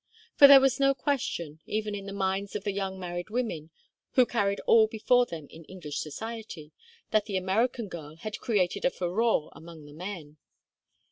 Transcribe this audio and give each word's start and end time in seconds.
For 0.35 0.47
there 0.47 0.59
was 0.59 0.79
no 0.79 0.95
question, 0.95 1.59
even 1.67 1.93
in 1.93 2.07
the 2.07 2.11
minds 2.11 2.55
of 2.55 2.63
the 2.63 2.71
young 2.71 2.99
married 2.99 3.29
women, 3.29 3.69
who 4.13 4.25
carry 4.25 4.57
all 4.65 4.87
before 4.87 5.27
them 5.27 5.45
in 5.51 5.63
English 5.65 5.99
society, 5.99 6.71
that 7.11 7.25
the 7.25 7.37
American 7.37 7.87
girl 7.87 8.15
had 8.15 8.39
created 8.39 8.83
a 8.83 8.89
furore 8.89 9.51
among 9.53 9.85
the 9.85 9.93
men. 9.93 10.37